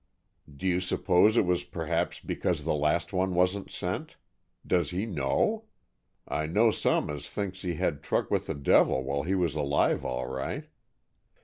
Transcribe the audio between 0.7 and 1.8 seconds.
suppose it was